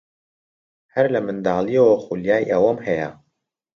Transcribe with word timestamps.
هەر 0.93 1.05
لە 1.13 1.19
منداڵییەوە 1.25 1.95
خولیای 2.03 2.49
ئەوەم 2.51 2.77
هەیە. 2.87 3.09